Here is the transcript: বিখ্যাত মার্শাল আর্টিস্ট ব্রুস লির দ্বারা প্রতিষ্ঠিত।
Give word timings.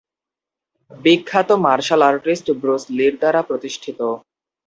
বিখ্যাত 0.91 1.49
মার্শাল 1.65 2.01
আর্টিস্ট 2.09 2.47
ব্রুস 2.61 2.83
লির 2.97 3.13
দ্বারা 3.21 3.41
প্রতিষ্ঠিত। 3.49 3.99